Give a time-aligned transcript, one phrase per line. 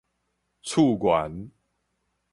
[0.65, 1.51] 次元